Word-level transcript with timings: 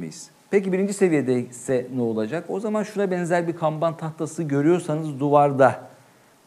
miyiz? 0.00 0.30
Peki 0.50 0.72
birinci 0.72 0.92
seviyede 0.92 1.46
ise 1.46 1.86
ne 1.94 2.02
olacak? 2.02 2.44
O 2.48 2.60
zaman 2.60 2.82
şuna 2.82 3.10
benzer 3.10 3.48
bir 3.48 3.56
kanban 3.56 3.96
tahtası 3.96 4.42
görüyorsanız 4.42 5.20
duvarda 5.20 5.88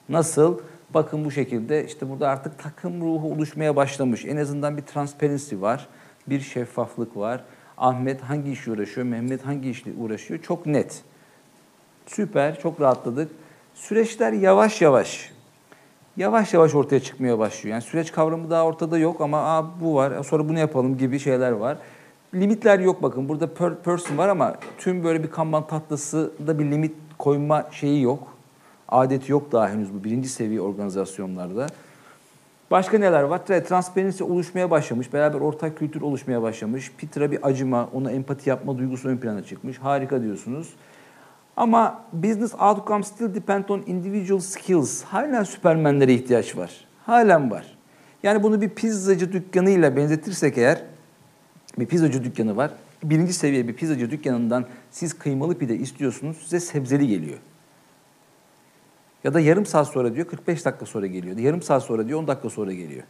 nasıl? 0.10 0.60
Bakın 0.94 1.26
bu 1.26 1.32
şekilde 1.32 1.86
işte 1.86 2.10
burada 2.10 2.30
artık 2.30 2.60
takım 2.60 3.02
ruhu 3.02 3.32
oluşmaya 3.32 3.76
başlamış. 3.76 4.26
En 4.26 4.38
azından 4.38 4.78
bir 4.78 4.82
transparency 4.82 5.56
var, 5.62 5.88
bir 6.28 6.40
şeffaflık 6.40 7.18
var. 7.18 7.44
Ahmet 7.78 8.22
hangi 8.22 8.52
işle 8.52 8.72
uğraşıyor, 8.72 9.08
Mehmet 9.08 9.46
hangi 9.46 9.70
işle 9.70 9.92
uğraşıyor 10.00 10.42
çok 10.42 10.66
net. 10.66 11.02
Süper, 12.06 12.60
çok 12.60 12.82
rahatladık. 12.82 13.32
Süreçler 13.76 14.34
yavaş 14.34 14.82
yavaş, 14.82 15.32
yavaş 16.18 16.54
yavaş 16.54 16.76
ortaya 16.76 17.00
çıkmaya 17.00 17.40
başlıyor. 17.40 17.74
Yani 17.74 17.84
süreç 17.84 18.12
kavramı 18.12 18.50
daha 18.50 18.66
ortada 18.66 18.98
yok 18.98 19.22
ama 19.22 19.42
Aa, 19.42 19.82
bu 19.82 19.96
var, 19.96 20.24
sonra 20.24 20.50
bunu 20.50 20.60
yapalım 20.60 20.98
gibi 20.98 21.20
şeyler 21.20 21.52
var. 21.52 21.78
Limitler 22.34 22.80
yok 22.80 23.04
bakın. 23.04 23.30
Burada 23.30 23.54
per 23.54 23.76
person 23.76 24.18
var 24.18 24.30
ama 24.30 24.56
tüm 24.78 25.04
böyle 25.04 25.24
bir 25.24 25.30
kanban 25.32 25.68
tatlısı 25.68 26.32
da 26.48 26.60
bir 26.60 26.72
limit 26.72 26.96
koyma 27.18 27.68
şeyi 27.72 28.02
yok. 28.02 28.34
Adeti 28.88 29.32
yok 29.32 29.52
daha 29.52 29.70
henüz 29.70 29.94
bu 29.94 30.04
birinci 30.04 30.30
seviye 30.30 30.62
organizasyonlarda. 30.62 31.68
Başka 32.72 32.98
neler 32.98 33.24
var? 33.24 33.46
Transparency 33.46 34.24
oluşmaya 34.24 34.72
başlamış. 34.72 35.14
Beraber 35.14 35.40
ortak 35.40 35.78
kültür 35.78 36.02
oluşmaya 36.02 36.42
başlamış. 36.42 36.92
Peter'a 36.98 37.32
bir 37.32 37.48
acıma, 37.48 37.90
ona 37.94 38.12
empati 38.12 38.50
yapma 38.50 38.78
duygusu 38.78 39.10
ön 39.10 39.18
plana 39.18 39.44
çıkmış. 39.44 39.78
Harika 39.78 40.22
diyorsunuz. 40.22 40.74
Ama 41.58 42.02
business 42.14 42.54
outcomes 42.54 43.08
still 43.08 43.36
depend 43.36 43.70
on 43.70 43.84
individual 43.88 44.40
skills. 44.40 45.04
Halen 45.04 45.44
süpermenlere 45.44 46.14
ihtiyaç 46.14 46.58
var. 46.58 46.88
Halen 47.06 47.52
var. 47.52 47.78
Yani 48.24 48.44
bunu 48.44 48.62
bir 48.62 48.70
pizzacı 48.70 49.34
dükkanıyla 49.34 49.96
benzetirsek 49.96 50.58
eğer 50.58 50.84
bir 51.78 51.86
pizzacı 51.86 52.24
dükkanı 52.24 52.58
var. 52.58 52.72
Birinci 53.04 53.34
seviye 53.34 53.68
bir 53.68 53.74
pizzacı 53.74 54.12
dükkanından 54.12 54.66
siz 54.92 55.14
kıymalı 55.14 55.58
pide 55.58 55.76
istiyorsunuz, 55.76 56.38
size 56.38 56.60
sebzeli 56.60 57.08
geliyor. 57.08 57.38
Ya 59.24 59.34
da 59.34 59.40
yarım 59.40 59.66
saat 59.66 59.88
sonra 59.88 60.16
diyor 60.16 60.28
45 60.28 60.66
dakika 60.66 60.86
sonra 60.86 61.08
geliyor. 61.08 61.38
Yarım 61.38 61.62
saat 61.62 61.84
sonra 61.84 62.08
diyor 62.08 62.20
10 62.20 62.28
dakika 62.28 62.50
sonra 62.50 62.74
geliyor. 62.74 63.04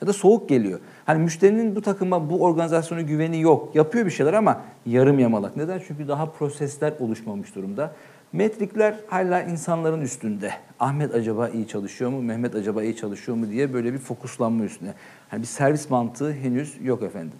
Ya 0.00 0.06
da 0.06 0.12
soğuk 0.12 0.48
geliyor. 0.48 0.80
Hani 1.06 1.22
müşterinin 1.22 1.76
bu 1.76 1.82
takıma, 1.82 2.30
bu 2.30 2.42
organizasyona 2.42 3.00
güveni 3.00 3.40
yok. 3.40 3.76
Yapıyor 3.76 4.06
bir 4.06 4.10
şeyler 4.10 4.32
ama 4.32 4.60
yarım 4.86 5.18
yamalak. 5.18 5.56
Neden? 5.56 5.82
Çünkü 5.88 6.08
daha 6.08 6.26
prosesler 6.26 6.92
oluşmamış 7.00 7.54
durumda. 7.54 7.94
Metrikler 8.32 8.96
hala 9.06 9.42
insanların 9.42 10.00
üstünde. 10.00 10.50
Ahmet 10.80 11.14
acaba 11.14 11.48
iyi 11.48 11.68
çalışıyor 11.68 12.10
mu? 12.10 12.22
Mehmet 12.22 12.54
acaba 12.54 12.82
iyi 12.82 12.96
çalışıyor 12.96 13.38
mu 13.38 13.50
diye 13.50 13.72
böyle 13.72 13.92
bir 13.92 13.98
fokuslanma 13.98 14.64
üstüne. 14.64 14.94
Hani 15.28 15.42
bir 15.42 15.46
servis 15.46 15.90
mantığı 15.90 16.32
henüz 16.32 16.76
yok 16.82 17.02
efendim. 17.02 17.38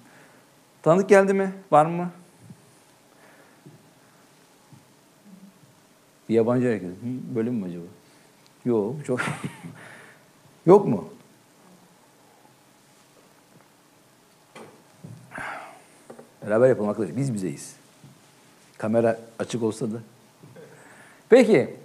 Tanıdık 0.87 1.09
geldi 1.09 1.35
mi? 1.35 1.53
Var 1.71 1.87
mı? 1.87 2.11
Bir 6.29 6.35
yabancı. 6.35 6.69
Hı, 6.69 7.35
böyle 7.35 7.51
mi 7.51 7.65
acaba? 7.65 7.83
Yok. 8.65 9.05
Çok 9.07 9.21
Yok 10.67 10.87
mu? 10.87 11.09
Beraber 16.47 16.69
yapalım 16.69 16.91
arkadaşlar. 16.91 17.17
Biz 17.17 17.35
bizeyiz. 17.35 17.77
Kamera 18.79 19.19
açık 19.39 19.63
olsa 19.63 19.87
da. 19.87 19.99
Peki. 21.29 21.77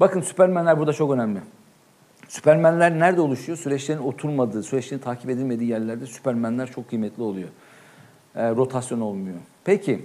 Bakın 0.00 0.20
süpermenler 0.20 0.78
burada 0.78 0.92
çok 0.92 1.12
önemli. 1.12 1.40
Süpermenler 2.28 2.98
nerede 2.98 3.20
oluşuyor? 3.20 3.58
Süreçlerin 3.58 3.98
oturmadığı, 3.98 4.62
süreçlerin 4.62 5.02
takip 5.02 5.30
edilmediği 5.30 5.70
yerlerde 5.70 6.06
süpermenler 6.06 6.72
çok 6.72 6.88
kıymetli 6.88 7.22
oluyor. 7.22 7.48
E, 8.34 8.50
rotasyon 8.50 9.00
olmuyor. 9.00 9.36
Peki. 9.64 10.04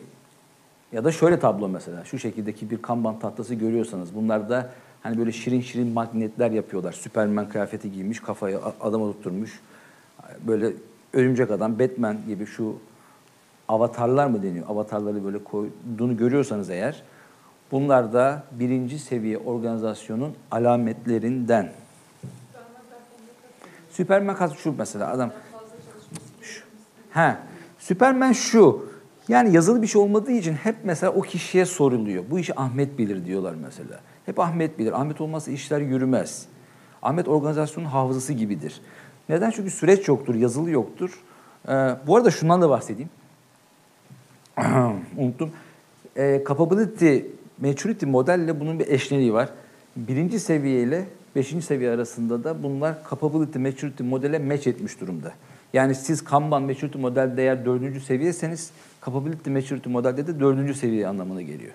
Ya 0.92 1.04
da 1.04 1.12
şöyle 1.12 1.40
tablo 1.40 1.70
mesela. 1.70 2.06
Şu 2.06 2.20
şekildeki 2.20 2.70
bir 2.70 2.82
kanban 2.82 3.20
tahtası 3.20 3.56
görüyorsanız. 3.56 4.16
Bunlar 4.16 4.50
da 4.50 4.70
hani 5.04 5.18
böyle 5.18 5.32
şirin 5.32 5.62
şirin 5.62 5.88
magnetler 5.88 6.52
yapıyorlar. 6.52 6.92
Süpermen 6.92 7.50
kıyafeti 7.50 7.92
giymiş, 7.92 8.20
kafayı 8.20 8.59
adama 8.81 9.12
tutturmuş. 9.12 9.59
Böyle 10.47 10.74
örümcek 11.14 11.52
adam, 11.52 11.80
Batman 11.80 12.18
gibi 12.28 12.46
şu 12.46 12.75
avatarlar 13.68 14.28
mı 14.28 14.44
deniyor? 14.44 14.66
Avatarları 14.70 15.26
böyle 15.26 15.44
koyduğunu 15.44 16.18
görüyorsanız 16.18 16.70
eğer 16.70 17.03
bunlar 17.72 18.14
da 18.14 18.44
birinci 18.52 19.00
seviye 19.00 19.38
organizasyonun 19.38 20.36
alametlerinden. 20.52 21.72
Süpermen 23.90 24.36
şu 24.58 24.76
mesela 24.78 25.12
adam. 25.12 25.31
He. 27.09 27.36
Süpermen 27.84 28.32
şu. 28.32 28.86
Yani 29.28 29.56
yazılı 29.56 29.82
bir 29.82 29.88
şey 29.88 30.02
olmadığı 30.02 30.32
için 30.32 30.54
hep 30.54 30.76
mesela 30.84 31.12
o 31.12 31.22
kişiye 31.22 31.66
soruluyor. 31.66 32.24
Bu 32.30 32.40
işi 32.40 32.60
Ahmet 32.60 32.98
bilir 32.98 33.26
diyorlar 33.26 33.56
mesela. 33.64 34.00
Hep 34.26 34.40
Ahmet 34.40 34.80
bilir. 34.80 34.92
Ahmet 34.92 35.22
olmazsa 35.22 35.52
işler 35.52 35.80
yürümez. 35.80 36.46
Ahmet 37.02 37.28
organizasyonun 37.28 37.88
hafızası 37.88 38.34
gibidir. 38.34 38.82
Neden? 39.30 39.52
Çünkü 39.52 39.72
süreç 39.72 40.08
yoktur, 40.08 40.36
yazılı 40.36 40.70
yoktur. 40.70 41.24
Ee, 41.68 41.72
bu 42.08 42.18
arada 42.18 42.32
şundan 42.32 42.62
da 42.62 42.70
bahsedeyim. 42.70 43.10
Unuttum. 45.18 45.52
Ee, 46.18 46.44
capability, 46.48 47.18
maturity 47.62 48.06
modelle 48.06 48.60
bunun 48.60 48.80
bir 48.80 48.88
eşleniği 48.88 49.34
var. 49.34 49.50
Birinci 49.96 50.40
seviye 50.40 50.82
ile 50.82 51.06
beşinci 51.36 51.66
seviye 51.66 51.92
arasında 51.92 52.44
da 52.44 52.64
bunlar 52.64 52.96
capability, 53.10 53.60
maturity 53.60 54.04
modele 54.04 54.40
match 54.40 54.68
etmiş 54.68 55.02
durumda. 55.02 55.34
Yani 55.73 55.95
siz 55.95 56.23
Kanban 56.23 56.63
maturity 56.63 56.97
modelde 56.97 57.41
eğer 57.41 57.66
dördüncü 57.66 58.01
seviyeseniz 58.01 58.72
capability 59.06 59.50
maturity 59.50 59.89
modelde 59.89 60.28
de 60.28 60.39
dördüncü 60.39 60.73
seviye 60.73 61.07
anlamına 61.07 61.41
geliyor. 61.41 61.73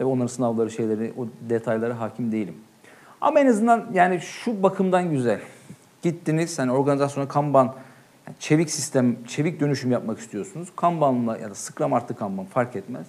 Ve 0.00 0.04
onların 0.04 0.26
sınavları 0.26 0.70
şeyleri, 0.70 1.12
o 1.18 1.26
detaylara 1.50 2.00
hakim 2.00 2.32
değilim. 2.32 2.54
Ama 3.20 3.40
en 3.40 3.46
azından 3.46 3.86
yani 3.94 4.20
şu 4.20 4.62
bakımdan 4.62 5.10
güzel. 5.10 5.40
Gittiniz 6.02 6.58
hani 6.58 6.72
organizasyona 6.72 7.28
Kanban 7.28 7.74
yani 8.26 8.36
çevik 8.40 8.70
sistem, 8.70 9.24
çevik 9.24 9.60
dönüşüm 9.60 9.92
yapmak 9.92 10.18
istiyorsunuz. 10.18 10.68
Kanban'la 10.76 11.38
ya 11.38 11.50
da 11.50 11.54
Scrum 11.54 11.92
artı 11.92 12.16
Kanban 12.16 12.44
fark 12.44 12.76
etmez. 12.76 13.06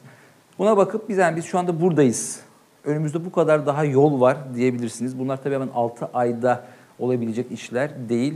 Buna 0.59 0.77
bakıp 0.77 1.09
biz 1.09 1.17
yani 1.17 1.35
biz 1.35 1.45
şu 1.45 1.59
anda 1.59 1.81
buradayız. 1.81 2.39
Önümüzde 2.83 3.25
bu 3.25 3.31
kadar 3.31 3.65
daha 3.65 3.83
yol 3.83 4.21
var 4.21 4.37
diyebilirsiniz. 4.55 5.19
Bunlar 5.19 5.43
tabii 5.43 5.55
hemen 5.55 5.69
6 5.73 6.05
ayda 6.13 6.65
olabilecek 6.99 7.51
işler 7.51 8.09
değil. 8.09 8.33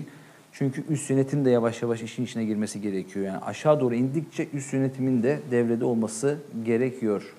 Çünkü 0.54 0.84
üst 0.90 1.10
yönetim 1.10 1.46
de 1.46 1.50
yavaş 1.50 1.82
yavaş 1.82 2.02
işin 2.02 2.26
içine 2.26 2.46
girmesi 2.46 2.82
gerekiyor. 2.82 3.26
Yani 3.26 3.38
aşağı 3.38 3.80
doğru 3.80 3.96
indikçe 3.96 4.50
üst 4.54 4.74
yönetimin 4.74 5.24
de 5.24 5.40
devrede 5.52 5.86
olması 5.86 6.38
gerekiyor. 6.64 7.34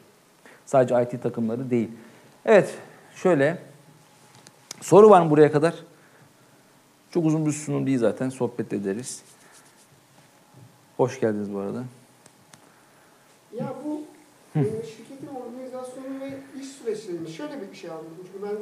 Sadece 0.67 1.03
IT 1.03 1.23
takımları 1.23 1.71
değil. 1.71 1.89
Evet, 2.45 2.75
şöyle. 3.15 3.59
Soru 4.81 5.11
var 5.11 5.23
mı 5.23 5.31
buraya 5.31 5.53
kadar? 5.53 5.75
Çok 7.11 7.27
uzun 7.27 7.47
bir 7.47 7.53
sunum 7.53 7.87
değil 7.87 7.99
zaten. 7.99 8.29
Sohbet 8.29 8.73
ederiz. 8.73 9.23
Hoş 10.97 11.21
geldiniz 11.21 11.55
bu 11.55 11.59
arada. 11.59 11.85
Ya 13.59 13.75
bu 13.85 14.03
e, 14.59 14.63
şirketin 14.65 15.27
organizasyonu 15.27 16.21
ve 16.21 16.39
iş 16.61 16.69
süreçlerini 16.69 17.29
şöyle 17.29 17.71
bir 17.71 17.77
şey 17.77 17.91
anladım. 17.91 18.27
Çünkü 18.33 18.47
ben 18.47 18.57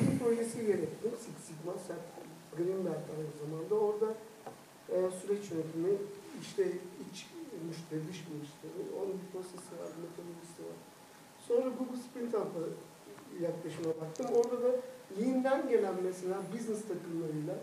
bir 0.00 0.18
projesi 0.18 0.58
yönettim. 0.58 1.10
Six 1.20 1.46
Sigma, 1.46 1.72
Sert 1.86 2.29
Greenberg 2.56 3.04
aynı 3.16 3.34
zamanda. 3.42 3.74
Orada 3.74 4.14
e, 4.88 4.96
süreç 5.20 5.50
yönetimi, 5.50 5.92
işte 6.42 6.62
iç 7.10 7.26
müşteri, 7.68 8.00
dış 8.08 8.18
müşteri, 8.40 8.80
onun 8.98 9.14
bir 9.20 9.28
prosesi 9.32 9.72
var, 9.80 9.90
metodolojisi 10.04 10.60
var. 10.68 10.78
Sonra 11.48 11.68
Google 11.78 12.00
Sprint 12.04 12.34
Up'a 12.34 12.60
yaklaşıma 13.46 13.90
baktım. 14.00 14.26
Orada 14.36 14.62
da 14.62 14.70
Lean'den 15.20 15.68
gelen 15.68 15.94
mesela 16.04 16.36
business 16.54 16.82
takımlarıyla 16.88 17.54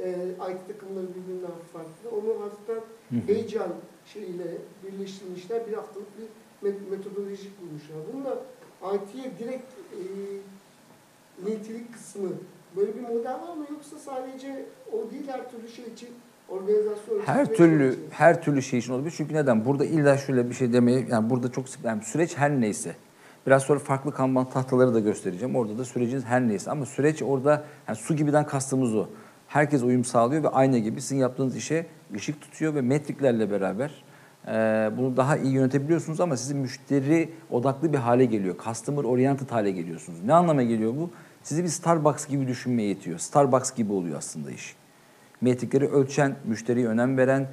e, 0.00 0.52
IT 0.52 0.68
takımları 0.68 1.08
birbirinden 1.08 1.58
farklı. 1.72 2.10
Onu 2.16 2.44
hafiften 2.44 2.80
Agile 3.28 3.72
şeyiyle 4.06 4.58
birleştirmişler. 4.84 5.66
Bir 5.66 5.72
haftalık 5.72 6.08
bir 6.18 6.26
metodolojik 6.90 7.52
bulmuşlar. 7.60 7.98
Bununla 8.12 8.42
IT'ye 8.94 9.38
direkt 9.38 9.72
e, 9.72 10.00
nitelik 11.44 11.92
kısmı 11.92 12.28
böyle 12.76 12.94
bir 12.96 13.00
model 13.00 13.32
var 13.32 13.56
mı 13.56 13.66
yoksa 13.70 13.98
sadece 13.98 14.66
o 14.92 15.10
değil 15.10 15.28
her 15.28 15.50
türlü 15.50 15.68
şey 15.68 15.84
için 15.84 16.08
organizasyon 16.48 17.20
her 17.26 17.54
türlü 17.54 17.92
için. 17.92 18.04
her 18.10 18.42
türlü 18.42 18.62
şey 18.62 18.78
için 18.78 18.92
olabilir. 18.92 19.14
Çünkü 19.16 19.34
neden? 19.34 19.64
Burada 19.64 19.84
illa 19.84 20.18
şöyle 20.18 20.50
bir 20.50 20.54
şey 20.54 20.72
demeye 20.72 21.06
yani 21.10 21.30
burada 21.30 21.52
çok 21.52 21.64
yani 21.84 22.02
süreç 22.04 22.36
her 22.36 22.50
neyse. 22.50 22.96
Biraz 23.46 23.62
sonra 23.62 23.78
farklı 23.78 24.12
kanban 24.14 24.50
tahtaları 24.50 24.94
da 24.94 25.00
göstereceğim. 25.00 25.56
Orada 25.56 25.78
da 25.78 25.84
süreciniz 25.84 26.24
her 26.24 26.48
neyse 26.48 26.70
ama 26.70 26.86
süreç 26.86 27.22
orada 27.22 27.64
yani 27.88 27.96
su 27.96 28.16
gibiden 28.16 28.46
kastımız 28.46 28.94
o. 28.94 29.06
Herkes 29.48 29.82
uyum 29.82 30.04
sağlıyor 30.04 30.42
ve 30.42 30.48
aynı 30.48 30.78
gibi 30.78 31.00
sizin 31.00 31.16
yaptığınız 31.16 31.56
işe 31.56 31.86
ışık 32.14 32.40
tutuyor 32.40 32.74
ve 32.74 32.80
metriklerle 32.80 33.50
beraber 33.50 34.04
e, 34.46 34.52
bunu 34.96 35.16
daha 35.16 35.36
iyi 35.36 35.52
yönetebiliyorsunuz 35.52 36.20
ama 36.20 36.36
sizin 36.36 36.56
müşteri 36.56 37.28
odaklı 37.50 37.92
bir 37.92 37.98
hale 37.98 38.24
geliyor. 38.24 38.54
Customer 38.64 39.04
oriented 39.04 39.50
hale 39.50 39.70
geliyorsunuz. 39.70 40.18
Ne 40.24 40.34
anlama 40.34 40.62
geliyor 40.62 40.92
bu? 40.96 41.10
Sizi 41.48 41.64
bir 41.64 41.68
Starbucks 41.68 42.26
gibi 42.26 42.48
düşünmeye 42.48 42.88
yetiyor. 42.88 43.18
Starbucks 43.18 43.74
gibi 43.74 43.92
oluyor 43.92 44.18
aslında 44.18 44.50
iş. 44.50 44.76
Metrikleri 45.40 45.88
ölçen, 45.88 46.36
müşteriye 46.44 46.86
önem 46.86 47.16
veren, 47.16 47.48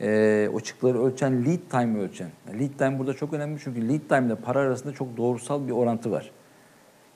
e, 0.00 0.48
o 0.54 0.60
çıktıları 0.60 1.04
ölçen 1.04 1.44
lead 1.44 1.58
time 1.70 1.98
ölçen. 1.98 2.28
Lead 2.60 2.78
time 2.78 2.98
burada 2.98 3.14
çok 3.14 3.32
önemli 3.32 3.60
çünkü 3.64 3.88
lead 3.88 4.00
time 4.08 4.26
ile 4.26 4.34
para 4.34 4.58
arasında 4.58 4.92
çok 4.92 5.16
doğrusal 5.16 5.66
bir 5.66 5.72
orantı 5.72 6.10
var. 6.10 6.30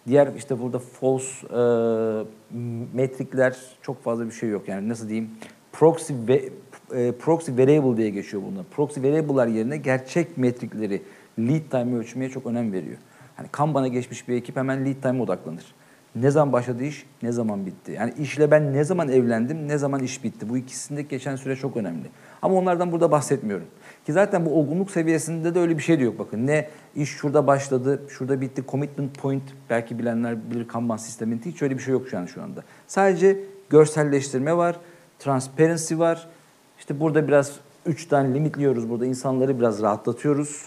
Diğer 0.07 0.35
işte 0.37 0.61
burada 0.61 0.79
false 0.79 1.47
e, 1.47 1.63
metrikler 2.95 3.57
çok 3.83 4.03
fazla 4.03 4.27
bir 4.27 4.33
şey 4.33 4.49
yok. 4.49 4.69
Yani 4.69 4.89
nasıl 4.89 5.09
diyeyim? 5.09 5.31
Proxy 5.73 6.13
ve 6.29 6.49
e, 6.95 7.13
proxy 7.13 7.53
variable 7.53 7.97
diye 7.97 8.11
geçiyor 8.11 8.43
bunlar. 8.53 8.65
Proxy 8.65 9.01
variable'lar 9.01 9.47
yerine 9.47 9.77
gerçek 9.77 10.39
metrikleri 10.39 11.03
lead 11.39 11.71
time 11.71 11.99
ölçmeye 11.99 12.31
çok 12.31 12.47
önem 12.47 12.73
veriyor. 12.73 12.99
Hani 13.37 13.49
Kanban'a 13.53 13.89
geçmiş 13.89 14.29
bir 14.29 14.35
ekip 14.35 14.57
hemen 14.57 14.85
lead 14.85 15.03
time 15.03 15.23
odaklanır. 15.23 15.80
Ne 16.15 16.31
zaman 16.31 16.53
başladı 16.53 16.85
iş, 16.85 17.07
ne 17.23 17.33
zaman 17.33 17.67
bitti. 17.67 17.93
Yani 17.93 18.15
işle 18.19 18.51
ben 18.51 18.73
ne 18.73 18.85
zaman 18.85 19.09
evlendim, 19.09 19.69
ne 19.69 19.79
zaman 19.79 20.03
iş 20.03 20.25
bitti. 20.25 20.49
Bu 20.49 20.57
ikisinde 20.57 21.03
geçen 21.03 21.37
süre 21.37 21.57
çok 21.57 21.77
önemli. 21.77 22.09
Ama 22.43 22.55
onlardan 22.55 22.93
burada 22.93 23.11
bahsetmiyorum. 23.11 23.67
Ki 24.07 24.13
zaten 24.13 24.47
bu 24.47 24.55
olgunluk 24.59 24.91
seviyesinde 24.91 25.55
de 25.55 25.59
öyle 25.59 25.79
bir 25.79 25.83
şey 25.83 26.01
de 26.01 26.05
yok 26.05 26.19
bakın. 26.19 26.47
Ne 26.47 26.69
iş 26.97 27.11
şurada 27.11 27.47
başladı, 27.47 28.03
şurada 28.09 28.41
bitti, 28.41 28.65
commitment 28.69 29.19
point 29.19 29.43
belki 29.71 29.99
bilenler 29.99 30.51
bilir 30.51 30.69
Kanban 30.69 30.97
sisteminde 30.97 31.45
hiç 31.45 31.63
öyle 31.63 31.79
bir 31.79 31.83
şey 31.83 31.93
yok 31.93 32.09
şu 32.09 32.19
an 32.19 32.27
şu 32.27 32.43
anda. 32.43 32.63
Sadece 32.87 33.39
görselleştirme 33.71 34.57
var, 34.57 34.77
transparency 35.19 35.99
var. 35.99 36.29
İşte 36.79 37.01
burada 37.01 37.29
biraz 37.29 37.61
üç 37.87 38.07
tane 38.07 38.35
limitliyoruz 38.35 38.91
burada 38.91 39.07
insanları 39.07 39.59
biraz 39.59 39.83
rahatlatıyoruz. 39.83 40.65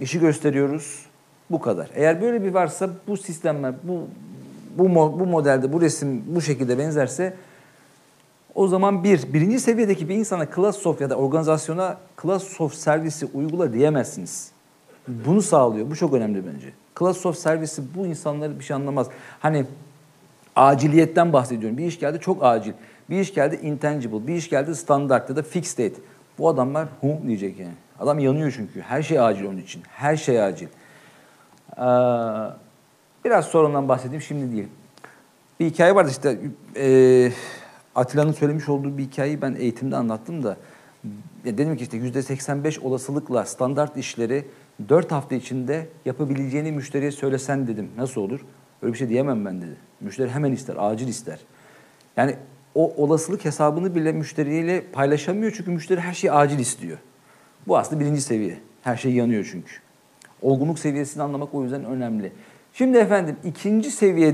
İşi 0.00 0.20
gösteriyoruz. 0.20 1.06
Bu 1.50 1.60
kadar. 1.60 1.90
Eğer 1.94 2.22
böyle 2.22 2.44
bir 2.44 2.50
varsa 2.50 2.90
bu 3.06 3.16
sistemler, 3.16 3.74
bu 3.82 4.08
bu, 4.78 4.84
bu 4.94 5.26
modelde, 5.26 5.72
bu 5.72 5.80
resim 5.80 6.24
bu 6.26 6.40
şekilde 6.40 6.78
benzerse 6.78 7.34
o 8.54 8.68
zaman 8.68 9.04
bir, 9.04 9.32
birinci 9.32 9.60
seviyedeki 9.60 10.08
bir 10.08 10.14
insana 10.14 10.46
Classsoft 10.54 11.00
ya 11.00 11.10
da 11.10 11.16
organizasyona 11.16 11.96
Classsoft 12.22 12.76
servisi 12.76 13.26
uygula 13.34 13.72
diyemezsiniz. 13.72 14.50
Bunu 15.08 15.42
sağlıyor. 15.42 15.90
Bu 15.90 15.96
çok 15.96 16.14
önemli 16.14 16.46
bence. 16.46 16.72
Classsoft 16.98 17.38
servisi 17.38 17.82
bu 17.94 18.06
insanları 18.06 18.58
bir 18.58 18.64
şey 18.64 18.76
anlamaz. 18.76 19.06
Hani 19.40 19.66
aciliyetten 20.56 21.32
bahsediyorum. 21.32 21.78
Bir 21.78 21.84
iş 21.84 22.00
geldi 22.00 22.18
çok 22.20 22.44
acil. 22.44 22.72
Bir 23.10 23.20
iş 23.20 23.34
geldi 23.34 23.60
intangible. 23.62 24.26
Bir 24.26 24.34
iş 24.34 24.50
geldi 24.50 24.76
standart 24.76 25.30
ya 25.30 25.36
da 25.36 25.42
fixed 25.42 25.78
date. 25.78 26.00
Bu 26.38 26.48
adamlar 26.48 26.88
hu 27.00 27.18
diyecek 27.26 27.58
yani. 27.58 27.74
Adam 28.00 28.18
yanıyor 28.18 28.52
çünkü. 28.56 28.80
Her 28.80 29.02
şey 29.02 29.20
acil 29.20 29.44
onun 29.44 29.56
için. 29.56 29.82
Her 29.88 30.16
şey 30.16 30.42
acil. 30.42 30.68
Ee, 31.78 31.82
biraz 33.24 33.44
sorundan 33.44 33.88
bahsedeyim 33.88 34.22
şimdi 34.22 34.56
değil. 34.56 34.68
Bir 35.60 35.66
hikaye 35.66 35.94
vardı 35.94 36.10
işte 36.10 36.38
e, 36.76 37.32
Atilla'nın 37.94 38.32
söylemiş 38.32 38.68
olduğu 38.68 38.98
bir 38.98 39.02
hikayeyi 39.02 39.42
ben 39.42 39.54
eğitimde 39.54 39.96
anlattım 39.96 40.42
da 40.42 40.56
ya 41.44 41.58
dedim 41.58 41.76
ki 41.76 41.82
işte 41.82 41.96
yüzde 41.96 42.22
85 42.22 42.78
olasılıkla 42.78 43.44
standart 43.44 43.96
işleri 43.96 44.44
4 44.88 45.12
hafta 45.12 45.34
içinde 45.34 45.86
yapabileceğini 46.04 46.72
müşteriye 46.72 47.10
söylesen 47.10 47.66
dedim. 47.66 47.88
Nasıl 47.96 48.20
olur? 48.20 48.40
Öyle 48.82 48.92
bir 48.92 48.98
şey 48.98 49.08
diyemem 49.08 49.44
ben 49.44 49.62
dedi. 49.62 49.76
Müşteri 50.00 50.30
hemen 50.30 50.52
ister, 50.52 50.76
acil 50.78 51.08
ister. 51.08 51.38
Yani 52.16 52.36
o 52.74 52.94
olasılık 52.96 53.44
hesabını 53.44 53.94
bile 53.94 54.12
müşteriyle 54.12 54.84
paylaşamıyor 54.92 55.52
çünkü 55.56 55.70
müşteri 55.70 56.00
her 56.00 56.14
şeyi 56.14 56.32
acil 56.32 56.58
istiyor. 56.58 56.98
Bu 57.66 57.78
aslında 57.78 58.00
birinci 58.00 58.20
seviye. 58.20 58.58
Her 58.82 58.96
şey 58.96 59.12
yanıyor 59.12 59.48
çünkü. 59.52 59.72
Olgunluk 60.42 60.78
seviyesini 60.78 61.22
anlamak 61.22 61.54
o 61.54 61.62
yüzden 61.62 61.84
önemli. 61.84 62.32
Şimdi 62.72 62.98
efendim 62.98 63.36
ikinci 63.44 63.90
seviye 63.90 64.28